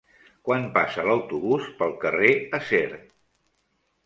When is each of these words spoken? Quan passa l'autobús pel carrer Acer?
Quan 0.47 0.63
passa 0.77 1.03
l'autobús 1.09 1.67
pel 1.83 1.93
carrer 2.05 2.33
Acer? 2.61 2.83